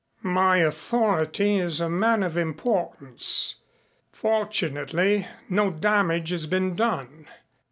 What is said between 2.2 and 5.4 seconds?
of importance. Fortunately